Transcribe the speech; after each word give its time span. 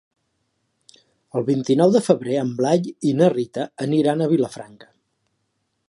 El 1.41 1.45
vint-i-nou 1.49 1.93
de 1.97 2.01
febrer 2.07 2.39
en 2.45 2.55
Blai 2.63 2.91
i 3.11 3.13
na 3.21 3.31
Rita 3.35 3.67
aniran 3.87 4.25
a 4.25 4.31
Vilafranca. 4.33 4.91